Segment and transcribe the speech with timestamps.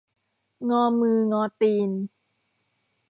[0.69, 1.91] งอมืองอตีน